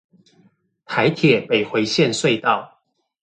[0.83, 2.79] 台鐵北迴線隧道